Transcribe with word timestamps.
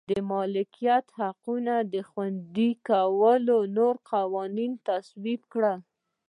د 0.09 0.11
مالکیت 0.31 1.05
حقونو 1.19 1.75
د 1.93 1.95
خوندي 2.09 2.71
کولو 2.87 3.57
نوي 3.75 4.01
قوانین 4.11 4.71
تصویب 4.87 5.41
کړل. 5.53 5.77